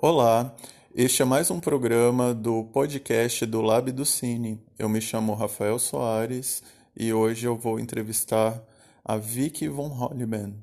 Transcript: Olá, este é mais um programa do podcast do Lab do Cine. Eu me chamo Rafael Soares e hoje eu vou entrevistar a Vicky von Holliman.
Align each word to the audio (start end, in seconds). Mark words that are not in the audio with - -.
Olá, 0.00 0.54
este 0.94 1.22
é 1.22 1.24
mais 1.24 1.50
um 1.50 1.58
programa 1.58 2.32
do 2.32 2.62
podcast 2.66 3.44
do 3.44 3.60
Lab 3.60 3.90
do 3.90 4.04
Cine. 4.04 4.62
Eu 4.78 4.88
me 4.88 5.00
chamo 5.00 5.34
Rafael 5.34 5.76
Soares 5.76 6.62
e 6.96 7.12
hoje 7.12 7.48
eu 7.48 7.56
vou 7.56 7.80
entrevistar 7.80 8.62
a 9.04 9.16
Vicky 9.16 9.66
von 9.66 9.88
Holliman. 9.88 10.54